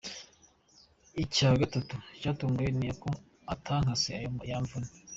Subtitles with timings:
[1.23, 3.09] Icya gatatu cyantunguye ni uko
[3.53, 4.91] atankase ayo yamvuje.